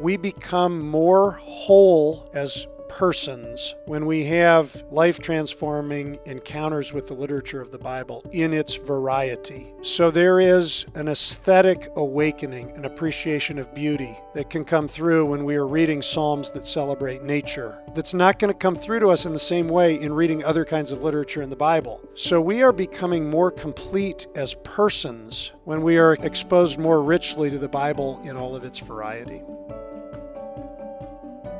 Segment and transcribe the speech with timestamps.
[0.00, 7.60] we become more whole as persons when we have life transforming encounters with the literature
[7.60, 9.72] of the Bible in its variety.
[9.82, 15.44] So there is an aesthetic awakening, an appreciation of beauty that can come through when
[15.44, 17.80] we are reading Psalms that celebrate nature.
[17.94, 20.64] That's not going to come through to us in the same way in reading other
[20.64, 22.00] kinds of literature in the Bible.
[22.14, 27.58] So we are becoming more complete as persons when we are exposed more richly to
[27.58, 29.42] the Bible in all of its variety.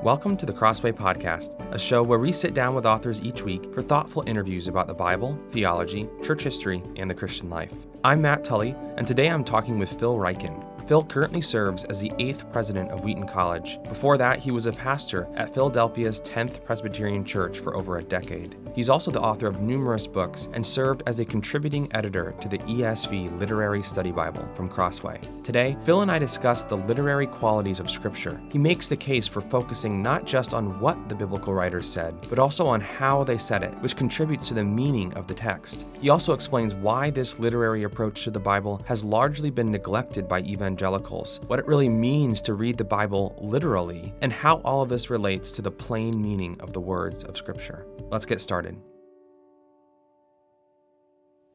[0.02, 3.70] Welcome to the Crossway Podcast, a show where we sit down with authors each week
[3.70, 7.74] for thoughtful interviews about the Bible, theology, church history, and the Christian life.
[8.02, 10.88] I'm Matt Tully, and today I'm talking with Phil Ryken.
[10.88, 13.76] Phil currently serves as the eighth president of Wheaton College.
[13.90, 18.56] Before that, he was a pastor at Philadelphia's 10th Presbyterian Church for over a decade.
[18.74, 22.58] He's also the author of numerous books and served as a contributing editor to the
[22.58, 25.20] ESV Literary Study Bible from Crossway.
[25.42, 28.40] Today, Phil and I discuss the literary qualities of Scripture.
[28.50, 32.38] He makes the case for focusing not just on what the biblical writers said, but
[32.38, 35.86] also on how they said it, which contributes to the meaning of the text.
[36.00, 40.40] He also explains why this literary approach to the Bible has largely been neglected by
[40.40, 45.10] evangelicals what it really means to read the Bible literally, and how all of this
[45.10, 47.86] relates to the plain meaning of the words of Scripture.
[48.10, 48.59] Let's get started.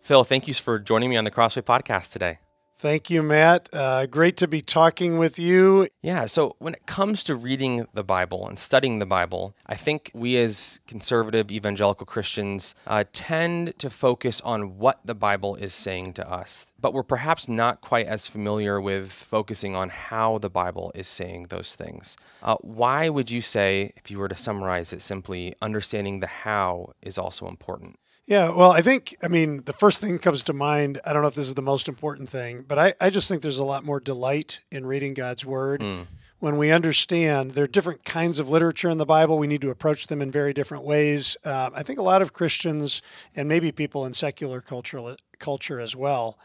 [0.01, 2.39] Phil, thank you for joining me on the Crossway podcast today.
[2.77, 3.69] Thank you, Matt.
[3.71, 5.87] Uh, great to be talking with you.
[6.01, 10.11] Yeah, so when it comes to reading the Bible and studying the Bible, I think
[10.13, 16.13] we as conservative evangelical Christians uh, tend to focus on what the Bible is saying
[16.13, 20.91] to us, but we're perhaps not quite as familiar with focusing on how the Bible
[20.93, 22.17] is saying those things.
[22.43, 26.91] Uh, why would you say, if you were to summarize it simply, understanding the how
[27.01, 27.97] is also important?
[28.27, 31.21] Yeah, well, I think, I mean, the first thing that comes to mind, I don't
[31.21, 33.63] know if this is the most important thing, but I, I just think there's a
[33.63, 35.81] lot more delight in reading God's Word.
[35.81, 36.07] Mm.
[36.39, 39.69] When we understand there are different kinds of literature in the Bible, we need to
[39.69, 41.37] approach them in very different ways.
[41.45, 43.01] Um, I think a lot of Christians
[43.35, 46.37] and maybe people in secular culture, culture as well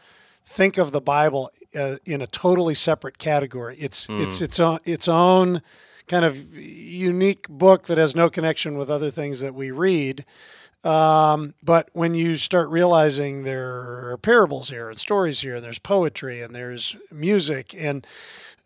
[0.45, 3.75] think of the Bible uh, in a totally separate category.
[3.79, 4.23] It's mm.
[4.23, 5.61] it's its own its own
[6.07, 10.25] kind of unique book that has no connection with other things that we read.
[10.83, 15.79] Um, but when you start realizing there are parables here and stories here, and there's
[15.79, 18.05] poetry and there's music, and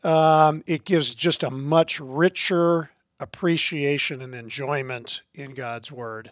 [0.03, 6.31] um, it gives just a much richer appreciation and enjoyment in God's Word.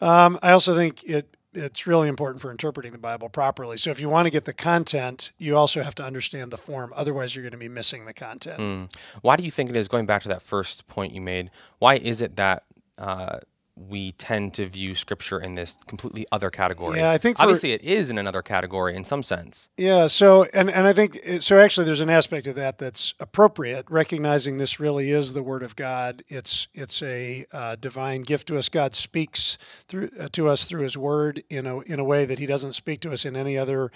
[0.00, 3.78] Um, I also think it it's really important for interpreting the Bible properly.
[3.78, 6.92] So if you want to get the content, you also have to understand the form.
[6.94, 8.60] Otherwise, you're going to be missing the content.
[8.60, 8.94] Mm.
[9.22, 9.88] Why do you think it is?
[9.88, 12.64] Going back to that first point you made, why is it that
[12.98, 13.38] uh,
[13.76, 16.98] we tend to view scripture in this completely other category.
[16.98, 19.68] Yeah, I think for, obviously it is in another category in some sense.
[19.76, 23.86] Yeah, so and and I think so actually there's an aspect of that that's appropriate
[23.90, 26.22] recognizing this really is the word of God.
[26.28, 28.70] It's it's a uh, divine gift to us.
[28.70, 32.38] God speaks through uh, to us through his word in a in a way that
[32.38, 33.90] he doesn't speak to us in any other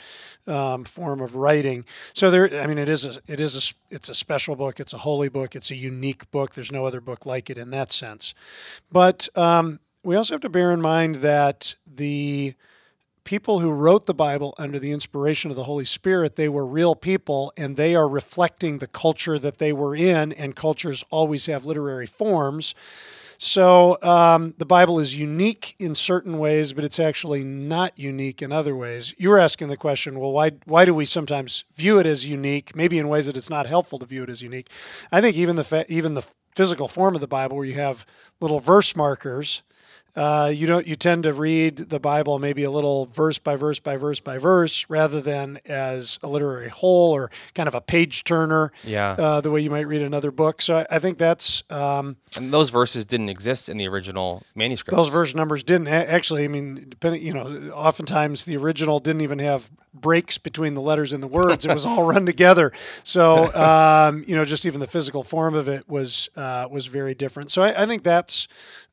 [0.46, 1.86] um, form of writing.
[2.12, 4.92] So there I mean it is a it is a it's a special book, it's
[4.92, 6.54] a holy book, it's a unique book.
[6.54, 8.34] There's no other book like it in that sense.
[8.92, 9.69] But um,
[10.02, 12.54] we also have to bear in mind that the
[13.24, 16.94] people who wrote the Bible under the inspiration of the Holy Spirit, they were real
[16.94, 21.64] people and they are reflecting the culture that they were in, and cultures always have
[21.64, 22.74] literary forms.
[23.42, 28.52] So um, the Bible is unique in certain ways, but it's actually not unique in
[28.52, 29.14] other ways.
[29.16, 32.76] You were asking the question, well, why why do we sometimes view it as unique?
[32.76, 34.68] Maybe in ways that it's not helpful to view it as unique.
[35.10, 38.04] I think even the fa- even the physical form of the Bible, where you have
[38.40, 39.62] little verse markers
[40.16, 43.78] uh, you don't you tend to read the Bible maybe a little verse by verse
[43.78, 48.24] by verse by verse rather than as a literary whole or kind of a page
[48.24, 48.72] turner.
[48.84, 49.14] Yeah.
[49.18, 50.62] Uh, the way you might read another book.
[50.62, 51.62] So I, I think that's.
[51.70, 54.96] Um, and those verses didn't exist in the original manuscript.
[54.96, 56.44] Those verse numbers didn't actually.
[56.44, 61.12] I mean, depending, you know, oftentimes the original didn't even have breaks between the letters
[61.12, 61.64] and the words.
[61.64, 62.72] it was all run together.
[63.04, 67.14] So um, you know, just even the physical form of it was uh, was very
[67.14, 67.52] different.
[67.52, 68.48] So I, I think that's.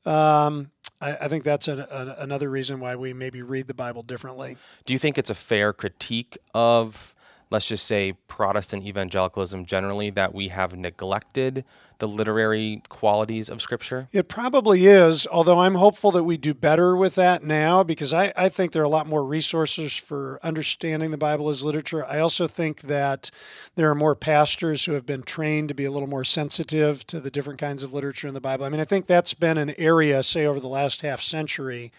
[0.05, 0.71] Um,
[1.01, 4.57] I, I think that's a, another reason why we maybe read the Bible differently.
[4.85, 7.15] Do you think it's a fair critique of,
[7.49, 11.63] let's just say, Protestant evangelicalism generally that we have neglected
[11.99, 14.07] the literary qualities of Scripture?
[14.11, 18.33] It probably is, although I'm hopeful that we do better with that now because I,
[18.35, 22.05] I think there are a lot more resources for understanding the Bible as literature.
[22.05, 23.31] I also think that
[23.75, 27.19] there are more pastors who have been trained to be a little more sensitive to
[27.19, 28.65] the different kinds of literature in the Bible.
[28.65, 31.91] I mean, I think that's been an area, say, over the last half century,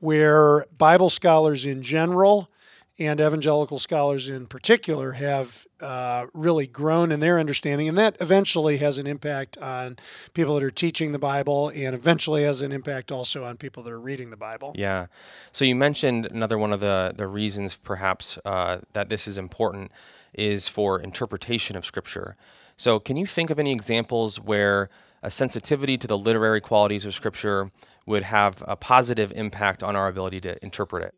[0.00, 2.50] where Bible scholars in general
[2.98, 8.76] and evangelical scholars in particular have uh, really grown in their understanding, and that eventually
[8.78, 9.96] has an impact on
[10.32, 13.92] people that are teaching the Bible, and eventually has an impact also on people that
[13.92, 14.72] are reading the Bible.
[14.76, 15.06] Yeah.
[15.52, 19.92] So you mentioned another one of the the reasons, perhaps, uh, that this is important
[20.32, 22.36] is for interpretation of Scripture.
[22.76, 24.88] So, can you think of any examples where
[25.22, 27.70] a sensitivity to the literary qualities of Scripture
[28.06, 31.14] would have a positive impact on our ability to interpret it?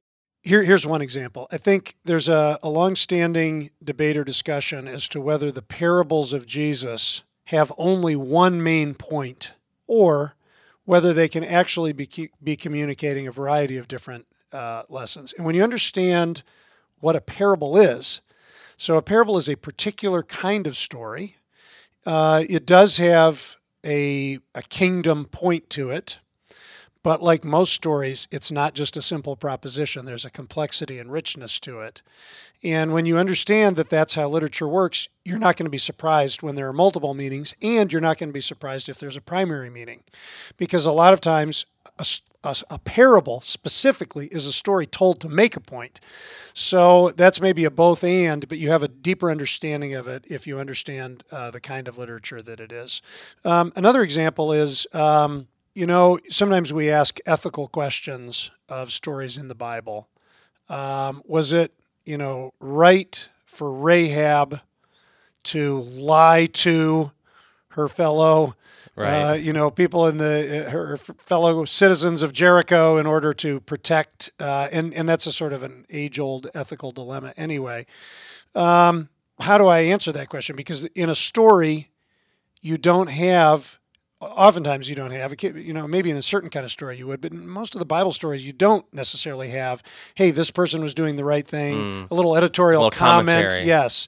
[0.47, 1.49] Here, here's one example.
[1.51, 6.47] I think there's a, a long-standing debate or discussion as to whether the parables of
[6.47, 9.55] Jesus have only one main point,
[9.89, 10.37] or
[10.85, 15.33] whether they can actually be, be communicating a variety of different uh, lessons.
[15.33, 16.45] And when you understand
[17.01, 18.21] what a parable is,
[18.77, 21.39] so a parable is a particular kind of story.
[22.05, 26.21] Uh, it does have a, a kingdom point to it.
[27.07, 30.07] But like most stories, it's not just a simple proposition.
[30.07, 32.03] There's a complexity and richness to it.
[32.65, 36.43] And when you understand that that's how literature works, you're not going to be surprised
[36.43, 39.21] when there are multiple meanings, and you're not going to be surprised if there's a
[39.21, 40.03] primary meaning.
[40.57, 41.65] Because a lot of times,
[41.97, 42.05] a,
[42.43, 46.01] a, a, parable specifically is a story told to make a point.
[46.55, 50.45] So that's maybe a both and, but you have a deeper understanding of it if
[50.49, 53.01] you understand uh, the kind of literature that it is.
[53.45, 54.89] Um, another example is.
[54.93, 60.09] Um, you know, sometimes we ask ethical questions of stories in the Bible.
[60.71, 61.75] Um, was it,
[62.07, 64.61] you know, right for Rahab
[65.45, 67.13] to lie to
[67.73, 68.57] her fellow,
[68.97, 69.23] right.
[69.23, 73.61] uh, you know, people in the uh, her fellow citizens of Jericho in order to
[73.61, 77.85] protect, uh, and and that's a sort of an age old ethical dilemma anyway.
[78.55, 80.57] Um, how do I answer that question?
[80.57, 81.91] Because in a story,
[82.63, 83.79] you don't have
[84.21, 87.07] oftentimes you don't have a you know maybe in a certain kind of story you
[87.07, 89.83] would but in most of the bible stories you don't necessarily have
[90.15, 92.11] hey this person was doing the right thing mm.
[92.11, 93.67] a little editorial a little comment commentary.
[93.67, 94.07] yes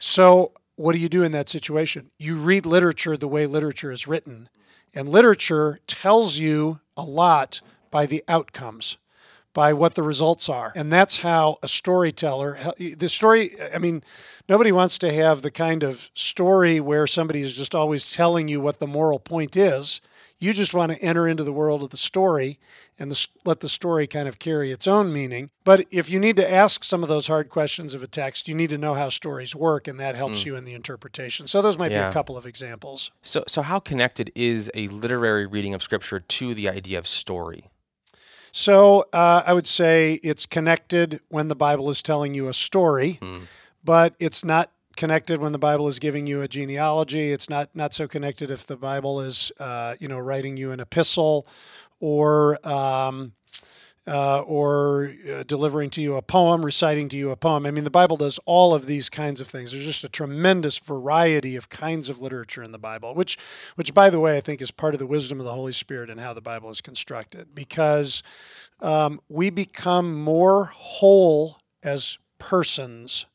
[0.00, 4.08] so what do you do in that situation you read literature the way literature is
[4.08, 4.48] written
[4.92, 7.60] and literature tells you a lot
[7.90, 8.98] by the outcomes
[9.54, 14.02] by what the results are and that's how a storyteller the story i mean
[14.48, 18.60] nobody wants to have the kind of story where somebody is just always telling you
[18.60, 20.00] what the moral point is.
[20.36, 22.58] You just want to enter into the world of the story
[22.98, 25.50] and the, let the story kind of carry its own meaning.
[25.62, 28.54] But if you need to ask some of those hard questions of a text, you
[28.54, 30.46] need to know how stories work, and that helps mm.
[30.46, 31.46] you in the interpretation.
[31.46, 32.06] So those might yeah.
[32.06, 33.12] be a couple of examples.
[33.22, 37.70] So, so how connected is a literary reading of Scripture to the idea of story?
[38.56, 43.18] So uh, I would say it's connected when the Bible is telling you a story.
[43.20, 43.46] Mm
[43.84, 47.30] but it's not connected when the Bible is giving you a genealogy.
[47.30, 50.80] It's not not so connected if the Bible is uh, you know writing you an
[50.80, 51.46] epistle
[52.00, 53.32] or um,
[54.06, 57.64] uh, or uh, delivering to you a poem, reciting to you a poem.
[57.64, 59.72] I mean, the Bible does all of these kinds of things.
[59.72, 63.38] There's just a tremendous variety of kinds of literature in the Bible, which,
[63.76, 66.10] which, by the way, I think is part of the wisdom of the Holy Spirit
[66.10, 68.22] and how the Bible is constructed, because
[68.80, 73.26] um, we become more whole as persons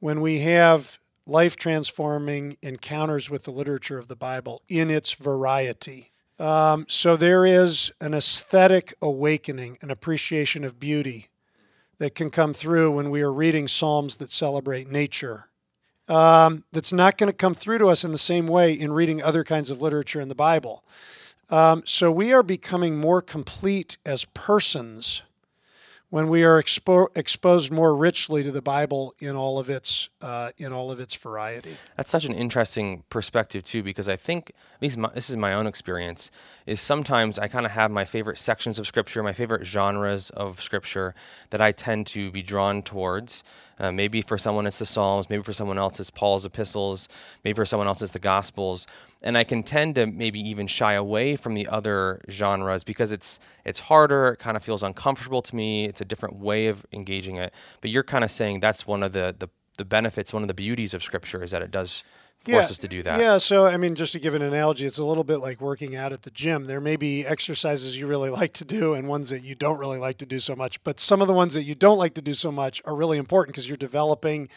[0.00, 6.10] when we have life transforming encounters with the literature of the Bible in its variety.
[6.38, 11.28] Um, so there is an aesthetic awakening, an appreciation of beauty
[11.98, 15.48] that can come through when we are reading Psalms that celebrate nature.
[16.08, 19.22] Um, that's not going to come through to us in the same way in reading
[19.22, 20.84] other kinds of literature in the Bible.
[21.50, 25.22] Um, so we are becoming more complete as persons
[26.14, 30.52] when we are expo- exposed more richly to the Bible in all of its uh,
[30.56, 31.76] in all of its variety.
[31.96, 35.52] That's such an interesting perspective too, because I think at least my, this is my
[35.52, 36.30] own experience.
[36.66, 40.62] Is sometimes I kind of have my favorite sections of Scripture, my favorite genres of
[40.62, 41.16] Scripture
[41.50, 43.42] that I tend to be drawn towards.
[43.78, 47.08] Uh, maybe for someone it's the Psalms, maybe for someone else it's Paul's epistles,
[47.44, 48.86] maybe for someone else it's the Gospels,
[49.22, 53.40] and I can tend to maybe even shy away from the other genres because it's
[53.64, 54.28] it's harder.
[54.28, 55.86] It kind of feels uncomfortable to me.
[55.86, 57.52] It's a different way of engaging it.
[57.80, 60.54] But you're kind of saying that's one of the the, the benefits, one of the
[60.54, 62.04] beauties of Scripture is that it does
[62.40, 63.18] force yeah, us to do that.
[63.18, 63.38] Yeah.
[63.38, 66.12] So, I mean, just to give an analogy, it's a little bit like working out
[66.12, 66.66] at the gym.
[66.66, 69.98] There may be exercises you really like to do and ones that you don't really
[69.98, 70.82] like to do so much.
[70.84, 73.18] But some of the ones that you don't like to do so much are really
[73.18, 74.48] important because you're developing,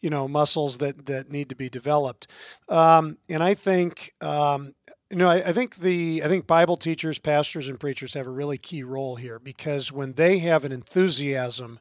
[0.00, 2.26] you know, muscles that, that need to be developed.
[2.68, 4.74] Um, and I think, um,
[5.10, 8.30] you know, I, I think the I think Bible teachers, pastors, and preachers have a
[8.30, 11.78] really key role here because when they have an enthusiasm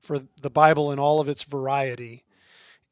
[0.00, 2.24] for the Bible in all of its variety,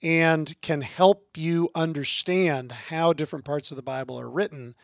[0.02, 4.74] and can help you understand how different parts of the Bible are written,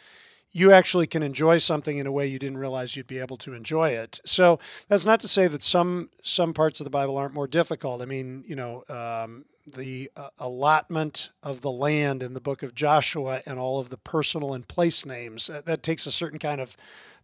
[0.50, 3.52] you actually can enjoy something in a way you didn't realize you'd be able to
[3.52, 4.18] enjoy it.
[4.24, 4.58] So
[4.88, 8.00] that's not to say that some some parts of the Bible aren't more difficult.
[8.00, 12.74] I mean, you know, um, the uh, allotment of the land in the book of
[12.74, 16.60] Joshua and all of the personal and place names that, that takes a certain kind
[16.60, 16.76] of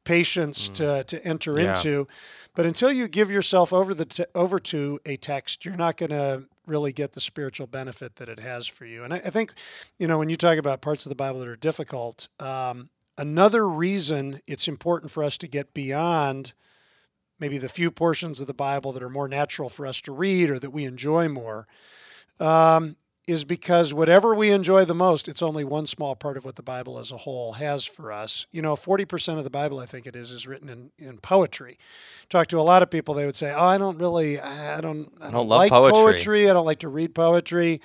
[0.04, 0.74] patience mm.
[0.74, 1.70] to, to enter yeah.
[1.70, 2.06] into.
[2.54, 6.10] But until you give yourself over the t- over to a text, you're not going
[6.10, 9.04] to really get the spiritual benefit that it has for you.
[9.04, 9.52] And I, I, think,
[9.99, 13.68] you know, when you talk about parts of the Bible that are difficult, um, another
[13.68, 16.52] reason it's important for us to get beyond
[17.38, 20.50] maybe the few portions of the Bible that are more natural for us to read
[20.50, 21.66] or that we enjoy more
[22.40, 26.57] um, is because whatever we enjoy the most, it's only one small part of what
[26.57, 28.47] the Bible as a whole has for us.
[28.52, 31.78] You know, 40% of the Bible, I think it is, is written in, in poetry.
[32.28, 35.11] Talk to a lot of people, they would say, Oh, I don't really, I don't,
[35.21, 35.93] I don't, I don't like poetry.
[35.93, 36.50] poetry.
[36.50, 37.81] I don't like to read poetry.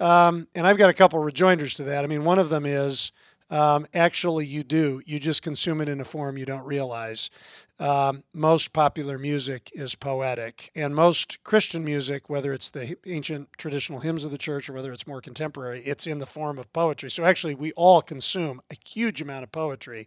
[0.00, 2.04] Um, and I've got a couple rejoinders to that.
[2.04, 3.12] I mean, one of them is
[3.50, 5.02] um, actually you do.
[5.06, 7.30] You just consume it in a form you don't realize
[7.78, 10.70] um, most popular music is poetic.
[10.74, 14.92] And most Christian music, whether it's the ancient traditional hymns of the church or whether
[14.92, 17.10] it's more contemporary, it's in the form of poetry.
[17.10, 20.06] So actually, we all consume a huge amount of poetry.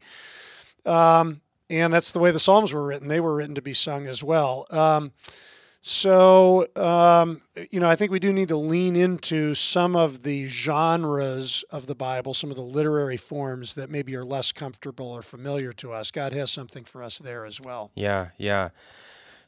[0.86, 3.10] Um, and that's the way the Psalms were written.
[3.10, 4.66] They were written to be sung as well.
[4.72, 5.12] Um,
[5.82, 7.42] so, um,
[7.72, 11.88] you know, I think we do need to lean into some of the genres of
[11.88, 15.94] the Bible, some of the literary forms that maybe are less comfortable or familiar to
[15.94, 16.12] us.
[16.12, 17.92] God has something for us there as well.
[17.96, 18.70] Yeah, yeah.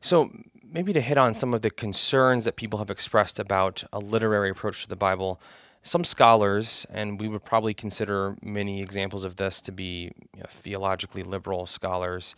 [0.01, 0.31] So,
[0.71, 4.49] maybe to hit on some of the concerns that people have expressed about a literary
[4.49, 5.41] approach to the Bible,
[5.81, 10.45] some scholars, and we would probably consider many examples of this to be you know,
[10.47, 12.35] theologically liberal scholars,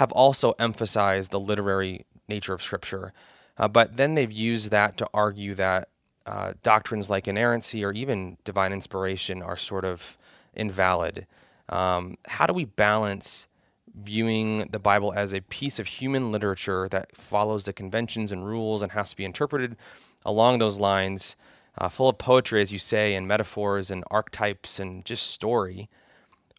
[0.00, 3.12] have also emphasized the literary nature of Scripture.
[3.58, 5.90] Uh, but then they've used that to argue that
[6.24, 10.16] uh, doctrines like inerrancy or even divine inspiration are sort of
[10.54, 11.26] invalid.
[11.68, 13.46] Um, how do we balance
[13.94, 18.80] viewing the Bible as a piece of human literature that follows the conventions and rules
[18.80, 19.76] and has to be interpreted
[20.24, 21.36] along those lines,
[21.76, 25.90] uh, full of poetry, as you say, and metaphors and archetypes and just story,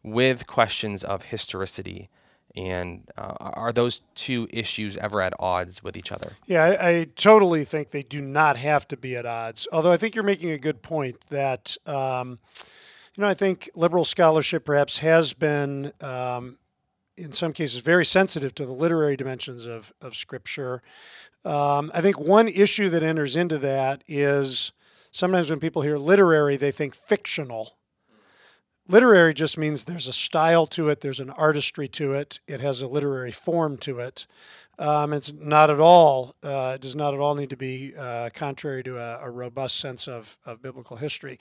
[0.03, 2.07] with questions of historicity?
[2.55, 6.33] And uh, are those two issues ever at odds with each other?
[6.45, 9.67] Yeah, I, I, totally think they do not have to be at odds.
[9.71, 12.39] Although I think you're making a good point that, um,
[13.15, 16.57] you know, I think liberal scholarship perhaps has been, um,
[17.17, 20.81] in some cases, very sensitive to the literary dimensions of, of Scripture.
[21.45, 24.73] Um, I think one issue that enters into that is
[25.11, 27.77] sometimes when people hear literary, they think fictional
[28.91, 32.81] Literary just means there's a style to it, there's an artistry to it, it has
[32.81, 34.27] a literary form to it.
[34.77, 38.31] Um, it's not at all, uh, it does not at all need to be uh,
[38.33, 41.37] contrary to a, a, robust sense of, of biblical history.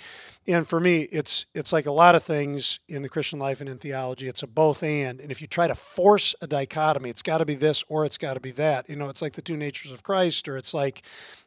[0.47, 3.69] And for me, it's, it's like a lot of things in the Christian life and
[3.69, 5.21] in theology, it's a both and.
[5.21, 8.19] And if you try to force a dichotomy, it's got to be this or it's
[8.19, 8.89] got to be that.
[8.89, 11.03] You know, it's like the two natures of Christ, or it's like,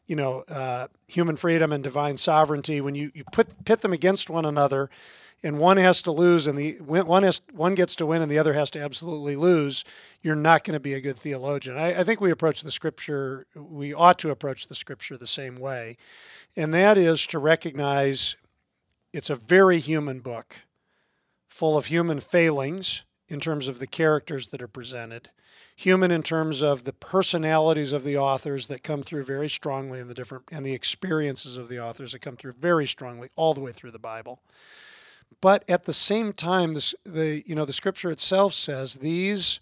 [0.06, 2.82] you know, uh, human freedom and divine sovereignty.
[2.82, 4.90] When you, you put, pit them against one another,
[5.44, 8.40] and one has to lose and the one has one gets to win and the
[8.40, 9.84] other has to absolutely lose,
[10.22, 11.78] you're not going to be a good theologian.
[11.78, 15.58] I, I, think we approach the scripture, we ought to approach the scripture the same
[15.58, 15.98] way,
[16.56, 18.38] and that is to recognize
[19.12, 20.66] it's a very human book,
[21.50, 25.30] full of human failings in terms of the characters that are presented,
[25.76, 30.08] human in terms of the personalities of the authors that come through very strongly in
[30.08, 33.62] the different and the experiences of the authors that come through very strongly all the
[33.62, 34.40] way through the Bible.
[35.42, 39.60] But at the same time, this, the, you know, the scripture itself says these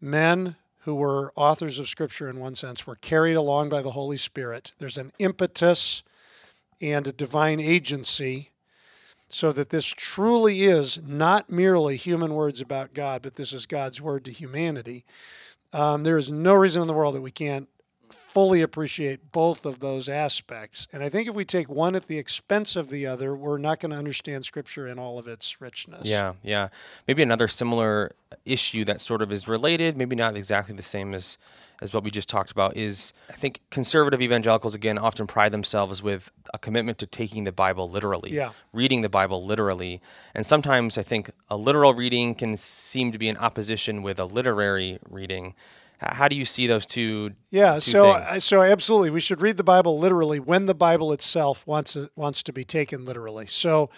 [0.00, 4.16] men who were authors of scripture in one sense were carried along by the Holy
[4.16, 4.72] Spirit.
[4.78, 6.02] There's an impetus
[6.80, 8.50] and a divine agency
[9.30, 14.00] so that this truly is not merely human words about God, but this is God's
[14.00, 15.04] word to humanity.
[15.72, 17.68] Um, there is no reason in the world that we can't
[18.12, 20.86] fully appreciate both of those aspects.
[20.92, 23.80] And I think if we take one at the expense of the other, we're not
[23.80, 26.08] going to understand Scripture in all of its richness.
[26.08, 26.68] Yeah, yeah.
[27.06, 28.12] Maybe another similar
[28.44, 31.38] issue that sort of is related, maybe not exactly the same as
[31.80, 36.02] as what we just talked about is I think conservative evangelicals again often pride themselves
[36.02, 38.50] with a commitment to taking the Bible literally, yeah.
[38.72, 40.00] reading the Bible literally.
[40.34, 44.24] And sometimes I think a literal reading can seem to be in opposition with a
[44.24, 45.54] literary reading.
[46.00, 47.32] How do you see those two?
[47.50, 48.44] Yeah, two so things?
[48.44, 52.52] so absolutely, we should read the Bible literally when the Bible itself wants wants to
[52.52, 53.46] be taken literally.
[53.46, 53.90] So,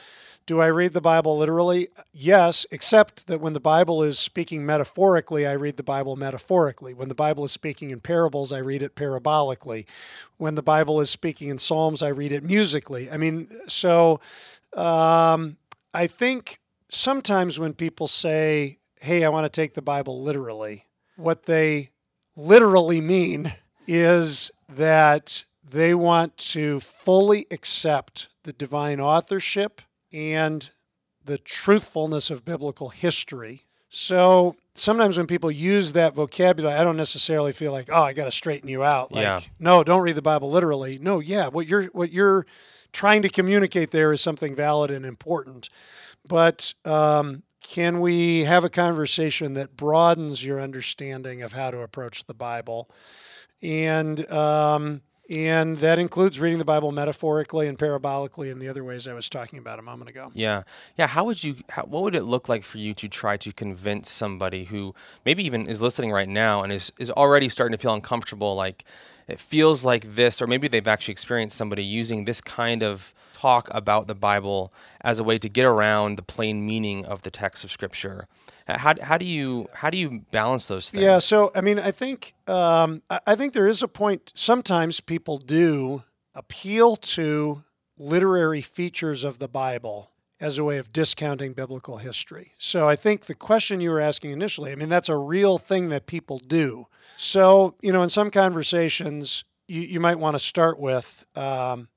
[0.46, 1.88] do I read the Bible literally?
[2.12, 6.94] Yes, except that when the Bible is speaking metaphorically, I read the Bible metaphorically.
[6.94, 9.86] When the Bible is speaking in parables, I read it parabolically.
[10.38, 13.10] When the Bible is speaking in psalms, I read it musically.
[13.10, 14.20] I mean, so
[14.74, 15.58] um,
[15.92, 20.86] I think sometimes when people say, hey, I want to take the Bible literally,
[21.20, 21.90] what they
[22.36, 23.52] literally mean
[23.86, 30.70] is that they want to fully accept the divine authorship and
[31.24, 33.66] the truthfulness of biblical history.
[33.88, 38.24] So sometimes when people use that vocabulary, I don't necessarily feel like, oh, I got
[38.24, 39.12] to straighten you out.
[39.12, 39.40] Like, Yeah.
[39.58, 40.98] no, don't read the Bible literally.
[41.00, 42.46] No, yeah, what you're what you're
[42.92, 45.68] trying to communicate there is something valid and important.
[46.26, 52.24] But um, can we have a conversation that broadens your understanding of how to approach
[52.24, 52.90] the Bible?
[53.62, 59.06] And um, and that includes reading the Bible metaphorically and parabolically in the other ways
[59.06, 60.32] I was talking about a moment ago.
[60.34, 60.64] Yeah,
[60.98, 61.06] yeah.
[61.06, 61.56] How would you?
[61.68, 65.44] How, what would it look like for you to try to convince somebody who maybe
[65.44, 68.56] even is listening right now and is is already starting to feel uncomfortable?
[68.56, 68.84] Like
[69.30, 73.68] it feels like this, or maybe they've actually experienced somebody using this kind of talk
[73.70, 77.64] about the Bible as a way to get around the plain meaning of the text
[77.64, 78.26] of Scripture.
[78.68, 81.02] How, how do you how do you balance those things?
[81.02, 84.32] Yeah, so I mean, I think um, I think there is a point.
[84.34, 87.64] Sometimes people do appeal to
[87.98, 90.10] literary features of the Bible
[90.40, 92.52] as a way of discounting biblical history.
[92.56, 95.90] So I think the question you were asking initially, I mean, that's a real thing
[95.90, 96.86] that people do.
[97.16, 101.24] So you know, in some conversations, you, you might want to start with.
[101.36, 101.88] Um,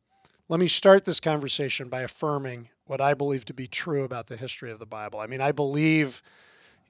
[0.49, 4.35] let me start this conversation by affirming what I believe to be true about the
[4.35, 5.19] history of the Bible.
[5.19, 6.21] I mean, I believe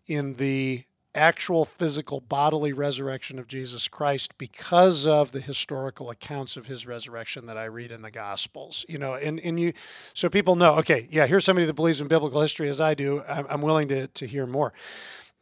[0.08, 0.84] in the
[1.16, 7.46] actual physical bodily resurrection of Jesus Christ because of the historical accounts of his resurrection
[7.46, 9.74] that I read in the gospels you know and, and you
[10.14, 13.22] so people know okay yeah here's somebody that believes in biblical history as I do.
[13.28, 14.74] I'm, willing to, to hear more.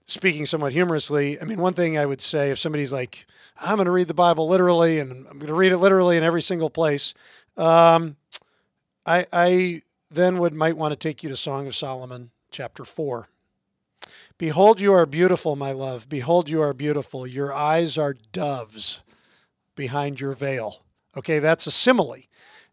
[0.06, 3.26] Speaking somewhat humorously I mean one thing I would say if somebody's like
[3.60, 6.24] I'm going to read the Bible literally and I'm going to read it literally in
[6.24, 7.14] every single place
[7.58, 8.18] um,
[9.06, 13.30] I, I then would might want to take you to Song of Solomon chapter 4
[14.42, 16.10] Behold, you are beautiful, my love.
[16.10, 17.28] Behold, you are beautiful.
[17.28, 19.02] Your eyes are doves
[19.76, 20.82] behind your veil.
[21.16, 22.24] Okay, that's a simile.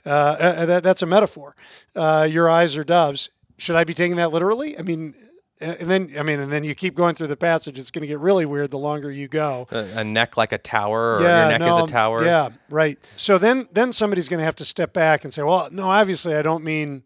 [0.07, 1.55] Uh, uh, that, that's a metaphor.
[1.95, 3.29] Uh, your eyes are doves.
[3.59, 4.79] Should I be taking that literally?
[4.79, 5.13] I mean,
[5.61, 7.79] and then I mean, and then you keep going through the passage.
[7.79, 9.67] It's going to get really weird the longer you go.
[9.71, 12.25] A, a neck like a tower, or your neck is a tower.
[12.25, 12.97] Yeah, right.
[13.17, 16.35] So then, then somebody's going to have to step back and say, "Well, no, obviously,
[16.35, 17.03] I don't mean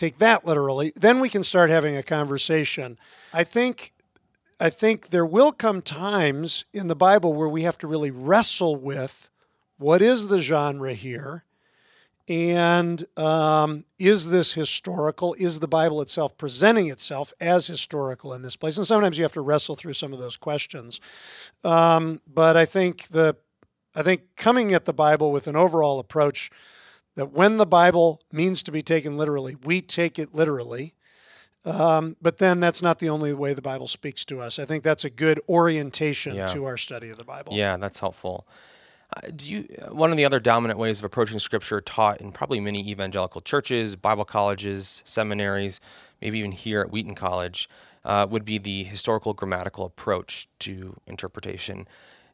[0.00, 2.98] take that literally." Then we can start having a conversation.
[3.32, 3.92] I think,
[4.58, 8.76] I think there will come times in the Bible where we have to really wrestle
[8.76, 9.28] with
[9.78, 11.44] what is the genre here,
[12.28, 15.34] and um, is this historical?
[15.38, 18.76] Is the Bible itself presenting itself as historical in this place?
[18.76, 21.00] And sometimes you have to wrestle through some of those questions.
[21.64, 23.36] Um, but I think the
[23.96, 26.50] I think coming at the Bible with an overall approach
[27.16, 30.94] that when the Bible means to be taken literally, we take it literally.
[31.64, 34.58] Um, but then that's not the only way the Bible speaks to us.
[34.58, 36.46] I think that's a good orientation Yeah.
[36.46, 37.52] to our study of the Bible.
[37.52, 38.46] Yeah, that's helpful.
[39.14, 42.32] Uh, do you uh, one of the other dominant ways of approaching scripture taught in
[42.32, 45.80] probably many evangelical churches, Bible colleges, seminaries,
[46.22, 47.68] maybe even here at Wheaton College,
[48.04, 51.86] uh, would be the historical grammatical approach to interpretation.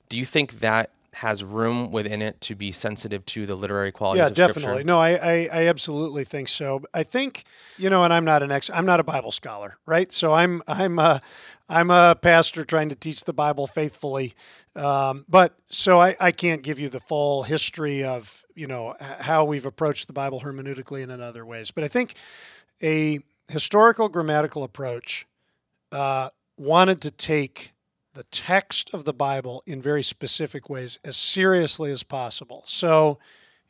[0.09, 4.25] Do you think that has room within it to be sensitive to the literary qualities
[4.25, 4.53] Yeah, of scripture?
[4.53, 4.85] definitely.
[4.85, 6.83] No, I, I, I absolutely think so.
[6.93, 7.45] I think
[7.79, 10.13] you know, and I'm not an ex, I'm not a Bible scholar, right?
[10.13, 11.23] So I'm I'm a,
[11.69, 14.35] I'm a pastor trying to teach the Bible faithfully,
[14.75, 19.45] um, but so I, I can't give you the full history of you know how
[19.45, 21.71] we've approached the Bible hermeneutically and in other ways.
[21.71, 22.15] But I think
[22.83, 25.27] a historical grammatical approach
[25.93, 27.73] uh, wanted to take
[28.17, 32.63] the text of the Bible in very specific ways as seriously as possible.
[32.65, 33.19] So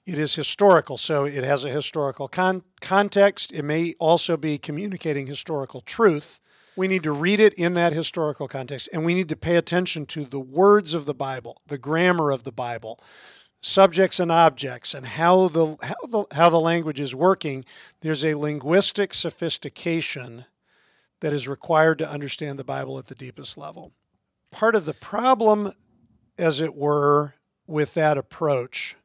[0.06, 3.52] it is historical, so it has a historical con- context.
[3.52, 6.38] It may also be communicating historical truth.
[6.76, 10.06] We need to read it in that historical context, and we need to pay attention
[10.06, 13.00] to the words of the Bible, the grammar of the Bible,
[13.60, 17.64] subjects and objects, and how the how the, how the language is working.
[18.00, 20.44] There's a linguistic sophistication
[21.18, 23.92] that is required to understand the Bible at the deepest level.
[24.56, 25.70] Part of the problem,
[26.38, 27.34] as it were,
[27.66, 28.96] with that approach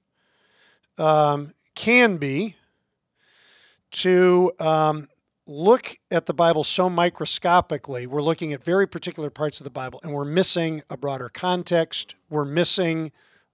[0.98, 2.56] um, can be
[3.92, 5.10] to um,
[5.46, 8.08] look at the Bible so microscopically.
[8.08, 12.16] We're looking at very particular parts of the Bible and we're missing a broader context.
[12.30, 13.12] We're missing,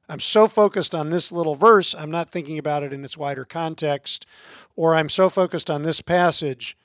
[0.07, 3.43] I'm so focused on this little verse, I'm not thinking about it in its wider
[3.43, 4.27] context.
[4.75, 6.77] Or I'm so focused on this passage,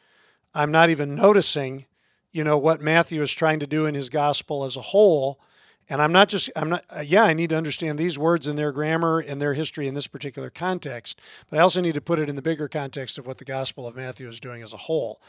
[0.54, 1.84] I'm not even noticing,
[2.32, 5.38] you know, what Matthew is trying to do in his gospel as a whole.
[5.88, 8.58] And I'm not just, I'm not, uh, yeah, I need to understand these words and
[8.58, 12.18] their grammar and their history in this particular context, but I also need to put
[12.18, 14.78] it in the bigger context of what the Gospel of Matthew is doing as a
[14.78, 15.20] whole.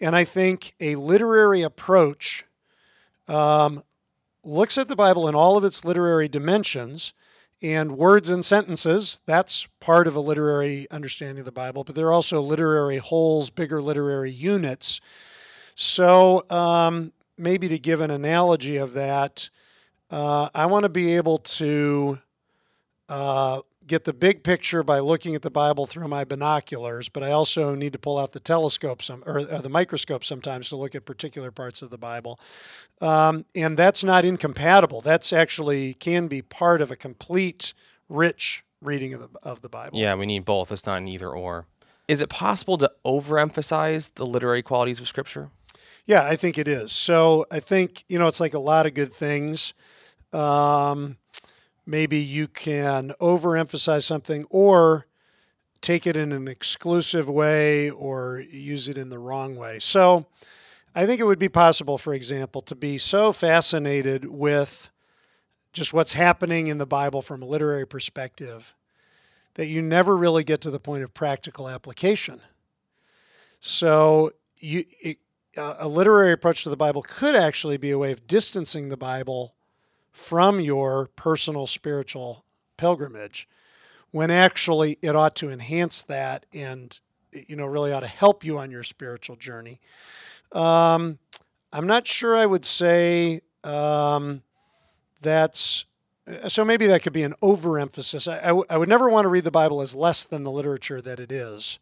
[0.00, 2.44] And I think a literary approach
[3.28, 3.82] um,
[4.44, 7.14] looks at the Bible in all of its literary dimensions
[7.62, 9.20] and words and sentences.
[9.24, 13.50] That's part of a literary understanding of the Bible, but there are also literary wholes,
[13.50, 15.00] bigger literary units.
[15.74, 19.50] So, um, maybe to give an analogy of that,
[20.10, 22.18] uh, I want to be able to
[23.08, 27.30] uh, get the big picture by looking at the Bible through my binoculars, but I
[27.30, 30.94] also need to pull out the telescope some or, or the microscope sometimes to look
[30.94, 32.38] at particular parts of the Bible.
[33.00, 35.00] Um, and that's not incompatible.
[35.00, 37.74] That's actually can be part of a complete,
[38.08, 39.98] rich reading of the, of the Bible.
[39.98, 40.70] Yeah, we need both.
[40.70, 41.66] It's not an either or.
[42.08, 45.50] Is it possible to overemphasize the literary qualities of Scripture?
[46.04, 46.92] Yeah, I think it is.
[46.92, 49.72] So I think, you know, it's like a lot of good things.
[50.32, 51.16] Um,
[51.86, 55.06] maybe you can overemphasize something or
[55.80, 59.78] take it in an exclusive way or use it in the wrong way.
[59.78, 60.26] So
[60.94, 64.90] I think it would be possible, for example, to be so fascinated with
[65.72, 68.74] just what's happening in the Bible from a literary perspective
[69.54, 72.40] that you never really get to the point of practical application.
[73.60, 75.18] So you, it,
[75.56, 79.54] a literary approach to the Bible could actually be a way of distancing the Bible
[80.12, 82.44] from your personal spiritual
[82.76, 83.48] pilgrimage
[84.10, 87.00] when actually it ought to enhance that and
[87.32, 89.80] you know really ought to help you on your spiritual journey.
[90.52, 91.18] Um,
[91.72, 94.42] i'm not sure i would say um,
[95.22, 95.86] that's
[96.46, 98.28] so maybe that could be an overemphasis.
[98.28, 100.50] I, I, w- I would never want to read the bible as less than the
[100.50, 101.78] literature that it is.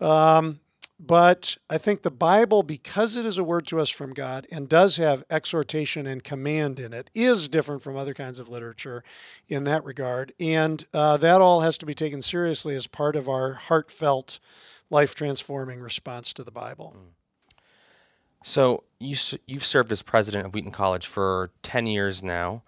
[0.00, 0.60] Um,
[1.04, 4.68] but I think the Bible, because it is a word to us from God and
[4.68, 9.02] does have exhortation and command in it, is different from other kinds of literature
[9.48, 10.32] in that regard.
[10.38, 14.40] And uh, that all has to be taken seriously as part of our heartfelt,
[14.90, 16.94] life transforming response to the Bible.
[18.44, 22.62] So you, you've served as president of Wheaton College for 10 years now.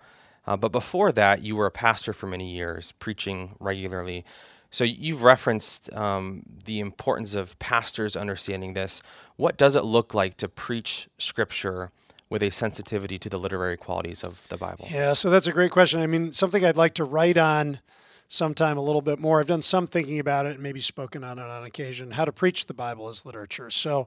[0.46, 4.24] Uh, but before that, you were a pastor for many years, preaching regularly.
[4.72, 9.02] So you've referenced um, the importance of pastors understanding this.
[9.36, 11.90] What does it look like to preach scripture
[12.30, 14.88] with a sensitivity to the literary qualities of the Bible?
[14.90, 16.00] Yeah, so that's a great question.
[16.00, 17.80] I mean, something I'd like to write on
[18.28, 19.40] sometime a little bit more.
[19.40, 22.12] I've done some thinking about it and maybe spoken on it on occasion.
[22.12, 23.70] How to preach the Bible as literature.
[23.70, 24.06] So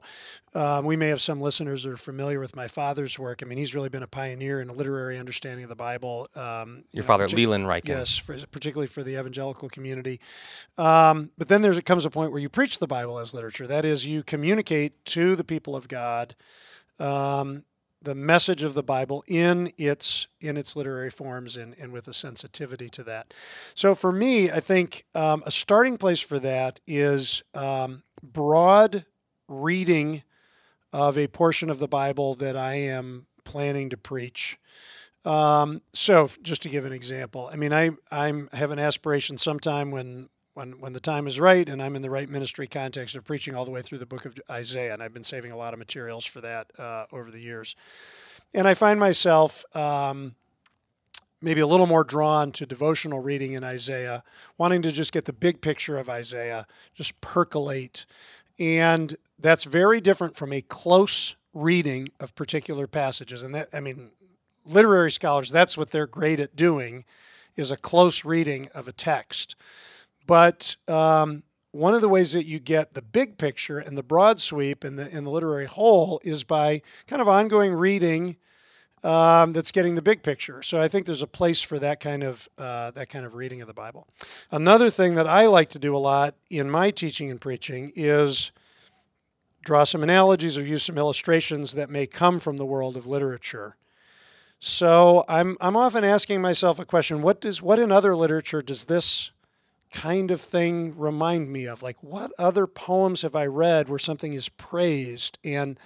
[0.54, 3.42] um, we may have some listeners that are familiar with my father's work.
[3.42, 6.28] I mean, he's really been a pioneer in a literary understanding of the Bible.
[6.34, 7.88] Um, Your you father, Leland Ryken.
[7.88, 10.20] Yes, for, particularly for the evangelical community.
[10.76, 13.66] Um, but then there's it comes a point where you preach the Bible as literature.
[13.66, 16.34] That is, you communicate to the people of God
[16.98, 17.64] um,
[18.06, 22.14] the message of the Bible in its in its literary forms and, and with a
[22.14, 23.34] sensitivity to that.
[23.74, 29.04] So for me, I think um, a starting place for that is um, broad
[29.48, 30.22] reading
[30.92, 34.56] of a portion of the Bible that I am planning to preach.
[35.24, 39.90] Um, so just to give an example, I mean, I I'm have an aspiration sometime
[39.90, 43.24] when when when the time is right and I'm in the right ministry context of
[43.24, 45.74] preaching all the way through the book of Isaiah, and I've been saving a lot
[45.74, 47.76] of materials for that uh, over the years,
[48.54, 49.64] and I find myself.
[49.76, 50.34] Um,
[51.42, 54.24] maybe a little more drawn to devotional reading in Isaiah,
[54.56, 58.06] wanting to just get the big picture of Isaiah, just percolate.
[58.58, 63.42] And that's very different from a close reading of particular passages.
[63.42, 64.12] And that, I mean,
[64.64, 67.04] literary scholars, that's what they're great at doing,
[67.54, 69.56] is a close reading of a text.
[70.26, 74.40] But um, one of the ways that you get the big picture and the broad
[74.40, 78.36] sweep and the, in the literary whole is by kind of ongoing reading
[79.04, 80.62] um, that's getting the big picture.
[80.62, 83.60] So I think there's a place for that kind of uh, that kind of reading
[83.60, 84.08] of the Bible.
[84.50, 88.52] Another thing that I like to do a lot in my teaching and preaching is
[89.62, 93.76] draw some analogies or use some illustrations that may come from the world of literature.
[94.58, 98.86] So I'm I'm often asking myself a question: What does what in other literature does
[98.86, 99.30] this
[99.92, 101.82] kind of thing remind me of?
[101.82, 105.38] Like, what other poems have I read where something is praised?
[105.44, 105.78] And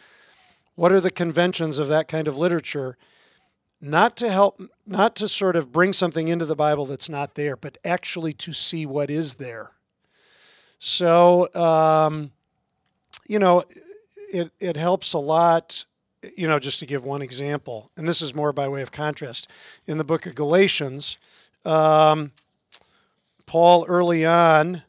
[0.75, 2.97] what are the conventions of that kind of literature?
[3.81, 7.57] Not to help, not to sort of bring something into the Bible that's not there,
[7.57, 9.73] but actually to see what is there.
[10.79, 12.33] So, um,
[13.27, 13.65] you know,
[14.33, 15.85] it, it helps a lot,
[16.37, 19.51] you know, just to give one example, and this is more by way of contrast.
[19.87, 21.19] In the book of Galatians,
[21.65, 22.33] um,
[23.51, 24.85] Paul early on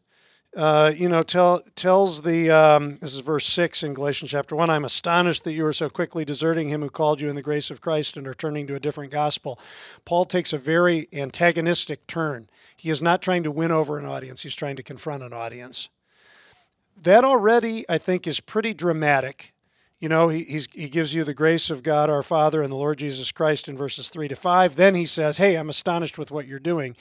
[0.56, 4.69] uh, you know, tell, tells the, um, this is verse 6 in Galatians chapter 1,
[4.69, 7.71] I'm astonished that you are so quickly deserting him who called you in the grace
[7.71, 9.60] of Christ and are turning to a different gospel.
[10.06, 12.50] Paul takes a very antagonistic turn.
[12.78, 15.89] He is not trying to win over an audience, he's trying to confront an audience.
[17.02, 19.54] That already, I think, is pretty dramatic.
[19.97, 23.00] You know, he, he gives you the grace of God our Father and the Lord
[23.00, 24.76] Jesus Christ in verses 3 to 5.
[24.76, 26.95] Then he says, Hey, I'm astonished with what you're doing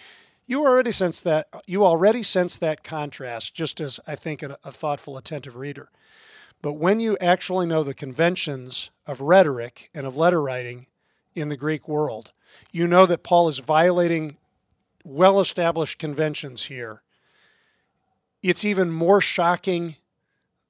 [0.47, 4.73] you already sense that you already sense that contrast just as i think a, a,
[4.73, 5.89] thoughtful attentive reader.
[6.63, 10.87] But when you actually know the conventions of rhetoric and of letter writing
[11.35, 12.33] in the greek world
[12.71, 14.37] you know that paul is violating
[15.05, 17.03] well established conventions here.
[18.43, 19.97] It's even more shocking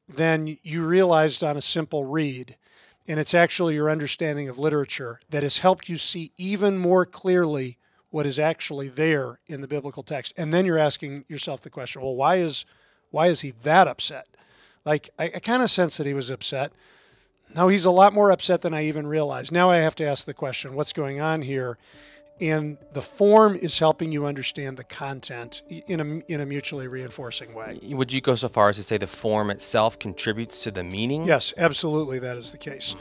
[0.08, 2.56] than you realized on a simple read
[3.08, 7.78] and it's actually your understanding of literature that has helped you see even more clearly
[8.10, 10.32] what is actually there in the biblical text.
[10.36, 12.64] And then you're asking yourself the question, well, why is
[13.10, 14.26] why is he that upset?
[14.84, 16.72] Like I, I kind of sense that he was upset.
[17.54, 19.50] Now he's a lot more upset than I even realized.
[19.50, 21.78] Now I have to ask the question, what's going on here?
[22.40, 27.54] And the form is helping you understand the content in a, in a mutually reinforcing
[27.54, 27.78] way.
[27.82, 31.24] Would you go so far as to say the form itself contributes to the meaning?
[31.24, 32.96] Yes, absolutely, that is the case.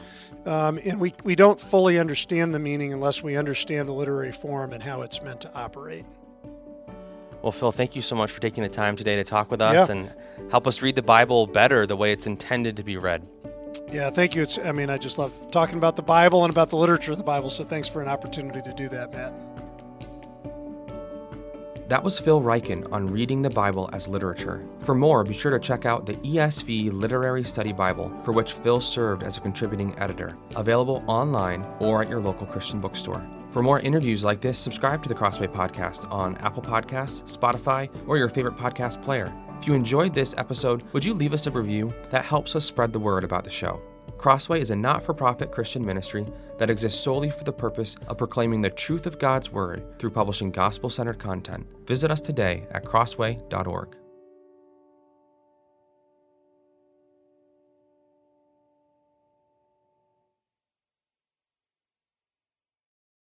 [0.46, 4.72] Um, and we, we don't fully understand the meaning unless we understand the literary form
[4.72, 6.04] and how it's meant to operate.
[7.42, 9.88] Well, Phil, thank you so much for taking the time today to talk with us
[9.88, 9.96] yeah.
[9.96, 10.14] and
[10.50, 13.26] help us read the Bible better the way it's intended to be read.
[13.92, 14.42] Yeah, thank you.
[14.42, 17.18] It's, I mean, I just love talking about the Bible and about the literature of
[17.18, 17.50] the Bible.
[17.50, 19.34] So thanks for an opportunity to do that, Matt.
[21.88, 24.64] That was Phil Ryken on reading the Bible as literature.
[24.78, 28.80] For more, be sure to check out the ESV Literary Study Bible, for which Phil
[28.80, 33.26] served as a contributing editor, available online or at your local Christian bookstore.
[33.50, 38.16] For more interviews like this, subscribe to the Crossway Podcast on Apple Podcasts, Spotify, or
[38.16, 39.34] your favorite podcast player.
[39.60, 41.92] If you enjoyed this episode, would you leave us a review?
[42.08, 43.82] That helps us spread the word about the show.
[44.16, 48.16] Crossway is a not for profit Christian ministry that exists solely for the purpose of
[48.16, 51.66] proclaiming the truth of God's Word through publishing gospel centered content.
[51.84, 53.99] Visit us today at crossway.org.